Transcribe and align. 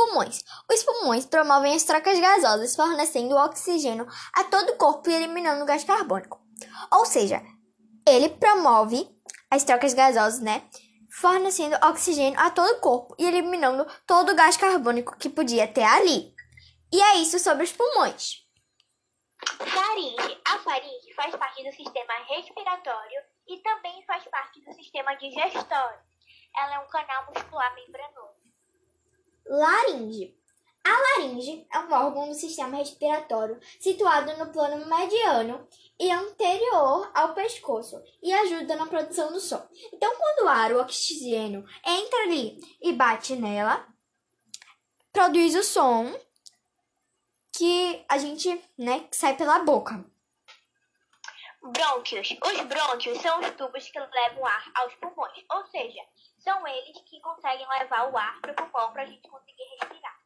pulmões. 0.00 0.42
Os 0.72 0.82
pulmões 0.82 1.26
promovem 1.26 1.74
as 1.74 1.84
trocas 1.84 2.18
gasosas, 2.18 2.74
fornecendo 2.74 3.36
oxigênio 3.36 4.06
a 4.32 4.44
todo 4.44 4.70
o 4.70 4.76
corpo 4.76 5.10
e 5.10 5.14
eliminando 5.14 5.62
o 5.62 5.66
gás 5.66 5.84
carbônico. 5.84 6.40
Ou 6.90 7.04
seja, 7.04 7.42
ele 8.08 8.30
promove 8.30 9.06
as 9.50 9.62
trocas 9.62 9.92
gasosas, 9.92 10.40
né? 10.40 10.62
Fornecendo 11.20 11.76
oxigênio 11.86 12.38
a 12.40 12.50
todo 12.50 12.70
o 12.70 12.80
corpo 12.80 13.14
e 13.18 13.26
eliminando 13.26 13.86
todo 14.06 14.32
o 14.32 14.34
gás 14.34 14.56
carbônico 14.56 15.16
que 15.18 15.28
podia 15.28 15.68
ter 15.68 15.84
ali. 15.84 16.32
E 16.92 17.00
é 17.00 17.16
isso 17.16 17.38
sobre 17.38 17.64
os 17.64 17.72
pulmões. 17.72 18.48
Faringe. 19.58 20.40
A 20.46 20.58
faringe 20.58 21.14
faz 21.14 21.34
parte 21.36 21.62
do 21.62 21.72
sistema 21.72 22.14
respiratório 22.28 23.20
e 23.46 23.58
também 23.58 24.02
faz 24.06 24.24
parte 24.28 24.60
do 24.64 24.72
sistema 24.72 25.14
digestório. 25.14 26.00
Ela 26.56 26.76
é 26.76 26.78
um 26.78 26.88
canal 26.88 27.26
muscular 27.26 27.74
membranoso. 27.74 28.49
Laringe. 29.50 30.32
A 30.84 30.90
laringe 30.90 31.66
é 31.70 31.78
um 31.80 31.92
órgão 31.92 32.28
do 32.28 32.34
sistema 32.34 32.76
respiratório 32.76 33.60
situado 33.80 34.34
no 34.38 34.50
plano 34.52 34.86
mediano 34.86 35.66
e 35.98 36.10
anterior 36.10 37.10
ao 37.12 37.34
pescoço 37.34 38.00
e 38.22 38.32
ajuda 38.32 38.76
na 38.76 38.86
produção 38.86 39.32
do 39.32 39.40
som. 39.40 39.60
Então, 39.92 40.14
quando 40.16 40.46
o 40.46 40.48
ar, 40.48 40.72
o 40.72 40.80
oxigênio, 40.80 41.66
entra 41.84 42.22
ali 42.22 42.60
e 42.80 42.92
bate 42.92 43.34
nela, 43.34 43.86
produz 45.12 45.54
o 45.56 45.64
som 45.64 46.18
que 47.52 48.04
a 48.08 48.16
gente, 48.16 48.48
né, 48.78 49.00
que 49.00 49.16
sai 49.16 49.36
pela 49.36 49.58
boca. 49.58 50.02
Brônquios. 51.70 52.28
Os 52.30 52.60
brônquios 52.62 53.20
são 53.20 53.40
os 53.40 53.50
tubos 53.50 53.88
que 53.88 53.98
levam 53.98 54.46
ar 54.46 54.70
aos 54.74 54.94
pulmões, 54.94 55.44
ou 55.52 55.66
seja, 55.66 56.00
são 56.38 56.66
eles 56.66 57.00
que 57.08 57.20
conseguem 57.20 57.66
levar 57.78 58.10
o 58.10 58.16
ar 58.16 58.40
para 58.40 58.52
o 58.52 58.54
pulmão 58.54 58.92
para 58.92 59.02
a 59.02 59.06
gente 59.06 59.28
conseguir 59.28 59.64
respirar. 59.80 60.20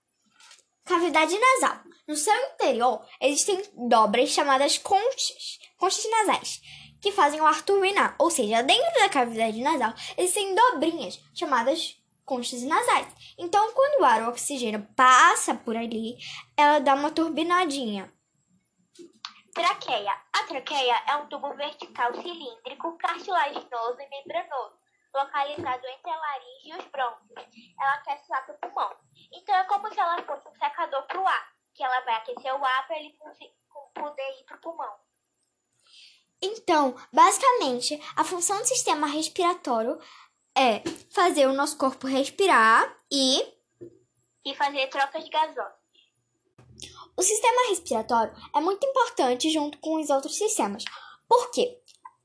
Cavidade 0.84 1.38
nasal. 1.38 1.78
No 2.06 2.14
seu 2.14 2.34
interior 2.50 3.06
existem 3.20 3.62
dobras 3.88 4.28
chamadas 4.28 4.76
conchas, 4.76 5.58
conchas 5.78 6.10
nasais, 6.10 6.60
que 7.00 7.10
fazem 7.10 7.40
o 7.40 7.46
ar 7.46 7.62
turbinar. 7.62 8.14
Ou 8.18 8.30
seja, 8.30 8.62
dentro 8.62 9.00
da 9.00 9.08
cavidade 9.08 9.62
nasal 9.62 9.94
existem 10.18 10.54
dobrinhas 10.54 11.18
chamadas 11.34 11.96
conchas 12.24 12.62
nasais. 12.62 13.08
Então, 13.38 13.72
quando 13.72 14.00
o 14.00 14.04
ar, 14.04 14.22
o 14.22 14.28
oxigênio, 14.28 14.86
passa 14.96 15.54
por 15.54 15.76
ali, 15.76 16.16
ela 16.56 16.78
dá 16.78 16.94
uma 16.94 17.10
turbinadinha. 17.10 18.12
Traqueia. 19.54 20.20
A 20.32 20.42
traqueia 20.48 21.02
é 21.08 21.16
um 21.16 21.28
tubo 21.28 21.54
vertical 21.54 22.12
cilíndrico, 22.14 22.98
cartilaginoso 22.98 24.00
e 24.00 24.08
membranoso, 24.08 24.76
localizado 25.14 25.86
entre 25.86 26.10
a 26.10 26.16
laringe 26.16 26.68
e 26.68 26.76
os 26.76 26.84
brônquios. 26.86 27.74
Ela 27.80 27.94
aquece 27.94 28.24
o 28.28 28.34
ar 28.34 28.44
para 28.44 28.54
o 28.56 28.58
pulmão. 28.58 28.96
Então 29.32 29.54
é 29.54 29.64
como 29.64 29.92
se 29.92 30.00
ela 30.00 30.20
fosse 30.22 30.48
um 30.48 30.54
secador 30.56 31.06
para 31.06 31.20
o 31.20 31.26
ar, 31.26 31.52
que 31.72 31.84
ela 31.84 32.00
vai 32.00 32.14
aquecer 32.16 32.52
o 32.52 32.64
ar 32.64 32.86
para 32.88 32.98
ele 32.98 33.16
poder 33.94 34.40
ir 34.40 34.44
para 34.44 34.56
o 34.56 34.60
pulmão. 34.60 34.96
Então, 36.42 36.96
basicamente, 37.12 37.98
a 38.16 38.24
função 38.24 38.58
do 38.58 38.66
sistema 38.66 39.06
respiratório 39.06 39.98
é 40.56 40.80
fazer 41.12 41.46
o 41.46 41.52
nosso 41.52 41.78
corpo 41.78 42.08
respirar 42.08 42.92
e. 43.10 43.40
E 44.44 44.54
fazer 44.56 44.88
trocas 44.88 45.28
gasosas. 45.28 45.83
O 47.16 47.22
sistema 47.22 47.68
respiratório 47.68 48.34
é 48.54 48.60
muito 48.60 48.84
importante 48.86 49.50
junto 49.50 49.78
com 49.78 50.00
os 50.00 50.10
outros 50.10 50.36
sistemas. 50.36 50.84
Por 51.28 51.50
quê? 51.50 51.78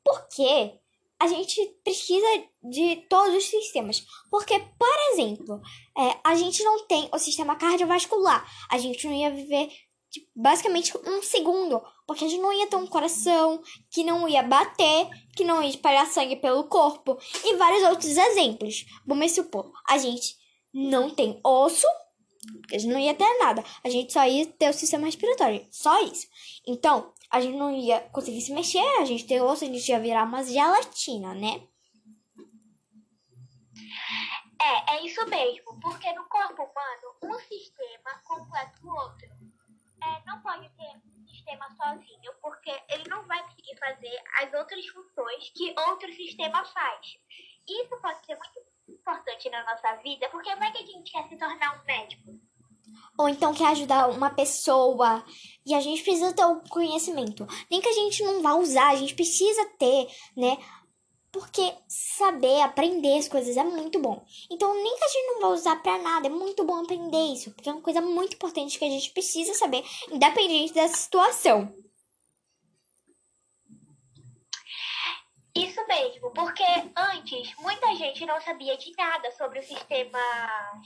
Porque 0.04 0.80
a 1.20 1.28
gente 1.28 1.64
precisa 1.84 2.26
de 2.64 2.95
todos 3.10 3.36
os 3.36 3.45
sistemas. 3.45 4.06
Porque, 4.32 4.58
por 4.78 5.00
exemplo, 5.12 5.62
é, 5.98 6.17
a 6.23 6.34
gente 6.34 6.64
não 6.64 6.86
tem 6.88 7.10
o 7.14 7.20
sistema 7.20 7.56
cardiovascular. 7.56 8.50
A 8.70 8.78
gente 8.78 9.06
não 9.06 9.14
ia 9.14 9.30
viver 9.30 9.70
tipo, 10.10 10.28
basicamente 10.36 10.98
um 11.06 11.22
segundo. 11.22 11.82
Porque 12.08 12.26
a 12.26 12.28
gente 12.28 12.42
não 12.42 12.54
ia 12.54 12.67
ter 12.67 12.78
um 12.78 12.88
coração 12.88 13.62
que 13.92 14.04
não 14.04 14.28
ia 14.28 14.42
bater, 14.42 15.10
que 15.36 15.44
não 15.44 15.61
ia 15.61 15.70
espalhar 15.70 16.08
sangue 16.08 16.38
pelo 16.38 16.64
corpo. 16.64 17.20
E 17.44 17.56
vários 17.58 17.83
outros 17.83 18.17
exemplos. 18.17 18.86
Vamos 19.06 19.32
supor, 19.33 19.71
a 19.88 19.98
gente 19.98 20.36
não 20.73 21.10
tem 21.10 21.39
osso 21.44 21.88
a 22.72 22.77
gente 22.77 22.88
não 22.88 23.00
ia 23.00 23.14
ter 23.14 23.38
nada. 23.39 23.64
A 23.83 23.89
gente 23.89 24.14
só 24.14 24.26
ia 24.26 24.45
ter 24.45 24.70
o 24.70 24.73
sistema 24.73 25.05
respiratório. 25.05 25.66
Só 25.72 26.02
isso. 26.04 26.27
Então, 26.66 27.14
a 27.30 27.42
gente 27.42 27.58
não 27.58 27.72
ia 27.72 28.00
conseguir 28.10 28.42
se 28.42 28.54
mexer. 28.54 28.86
A 29.00 29.05
gente 29.05 29.26
tem 29.26 29.42
osso, 29.42 29.64
a 29.64 29.67
gente 29.67 29.89
ia 29.89 30.00
virar 30.00 30.23
uma 30.23 30.44
gelatina, 30.44 31.33
né? 31.33 31.67
É, 34.61 34.95
é 34.95 35.05
isso 35.05 35.26
mesmo. 35.27 35.80
Porque 35.80 36.11
no 36.14 36.26
corpo 36.26 36.64
humano, 36.64 37.16
um 37.23 37.39
sistema 37.39 38.22
completa 38.23 38.80
o 38.83 38.89
outro. 38.89 39.27
É, 40.02 40.26
não 40.26 40.42
pode 40.42 40.70
ter 40.70 40.95
um 40.95 41.27
sistema 41.27 41.70
sozinho, 41.76 42.33
porque 42.42 42.71
ele 42.89 43.10
não 43.10 43.26
vai 43.27 43.44
conseguir 43.44 43.77
fazer 43.77 44.17
as 44.42 44.54
outras 44.54 44.88
funções 44.88 45.50
que 45.50 45.76
outro 45.77 46.14
sistema 46.14 46.64
faz. 46.64 47.17
Isso 47.67 48.02
pode 48.02 48.26
ser 48.26 48.36
muito 48.38 48.60
importante 48.88 49.50
na 49.50 49.64
nossa 49.64 49.95
vida, 49.98 50.30
porque 50.30 50.56
vai 50.56 50.71
que 50.71 50.80
a 50.80 50.86
gente 50.86 51.11
quer 51.11 51.27
se 51.27 51.38
tornar 51.38 51.80
um 51.80 51.86
médico. 51.86 52.29
Ou 53.20 53.28
então 53.28 53.54
quer 53.54 53.68
ajudar 53.68 54.10
uma 54.10 54.30
pessoa 54.30 55.26
e 55.66 55.76
a 55.76 55.82
gente 55.82 56.02
precisa 56.02 56.32
ter 56.32 56.46
o 56.46 56.62
conhecimento. 56.70 57.46
Nem 57.70 57.82
que 57.82 57.90
a 57.90 57.94
gente 57.94 58.24
não 58.24 58.42
vá 58.42 58.54
usar, 58.54 58.92
a 58.92 58.96
gente 58.96 59.14
precisa 59.14 59.66
ter, 59.78 60.08
né? 60.38 60.58
Porque 61.30 61.76
saber, 61.86 62.62
aprender 62.62 63.18
as 63.18 63.28
coisas 63.28 63.58
é 63.58 63.64
muito 63.66 64.00
bom. 64.00 64.26
Então, 64.50 64.74
nem 64.74 64.98
que 64.98 65.04
a 65.04 65.08
gente 65.10 65.34
não 65.34 65.42
vá 65.42 65.48
usar 65.50 65.76
pra 65.84 65.98
nada, 65.98 66.28
é 66.28 66.30
muito 66.30 66.64
bom 66.64 66.82
aprender 66.82 67.34
isso. 67.34 67.52
Porque 67.52 67.68
é 67.68 67.74
uma 67.74 67.82
coisa 67.82 68.00
muito 68.00 68.36
importante 68.36 68.80
que 68.80 68.86
a 68.86 68.90
gente 68.90 69.12
precisa 69.12 69.54
saber, 69.54 69.84
independente 70.10 70.74
da 70.74 70.88
situação. 70.88 71.76
Isso 75.54 75.86
mesmo, 75.88 76.32
porque 76.32 76.64
antes 76.96 77.54
muita 77.58 77.94
gente 77.96 78.26
não 78.26 78.40
sabia 78.40 78.78
de 78.78 78.96
nada 78.96 79.30
sobre 79.34 79.60
o 79.60 79.64
sistema 79.64 80.20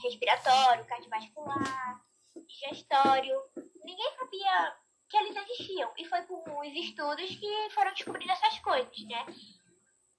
respiratório, 0.02 0.84
cardiovascular, 0.84 2.02
digestório. 2.42 3.34
Ninguém 3.84 4.12
sabia 4.18 4.76
que 5.08 5.16
eles 5.16 5.36
existiam. 5.36 5.90
E 5.98 6.04
foi 6.04 6.22
com 6.22 6.60
os 6.60 6.74
estudos 6.74 7.36
que 7.36 7.70
foram 7.70 7.92
descobrindo 7.92 8.32
essas 8.32 8.58
coisas, 8.60 8.98
né? 9.04 9.26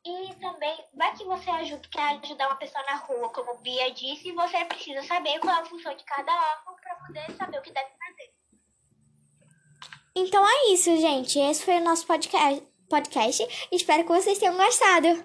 E 0.06 0.36
também, 0.36 0.86
vai 0.94 1.16
que 1.16 1.24
você 1.24 1.50
ajuda, 1.50 1.88
quer 1.90 2.20
ajudar 2.24 2.48
uma 2.48 2.58
pessoa 2.58 2.84
na 2.86 2.96
rua, 2.98 3.30
como 3.30 3.58
Bia 3.58 3.90
disse, 3.92 4.32
você 4.34 4.64
precisa 4.66 5.02
saber 5.02 5.40
qual 5.40 5.56
é 5.56 5.62
a 5.62 5.66
função 5.66 5.96
de 5.96 6.04
cada 6.04 6.32
órgão 6.32 6.76
para 6.76 6.96
poder 6.96 7.32
saber 7.36 7.58
o 7.58 7.62
que 7.64 7.72
deve 7.72 7.90
fazer. 7.90 8.34
Então 10.16 10.48
é 10.48 10.72
isso, 10.72 10.96
gente. 10.98 11.40
Esse 11.40 11.66
foi 11.66 11.78
o 11.78 11.84
nosso 11.84 12.06
podcast 12.06 12.64
podcast. 12.90 13.68
Espero 13.72 14.04
que 14.04 14.10
vocês 14.10 14.38
tenham 14.38 14.56
gostado. 14.56 15.24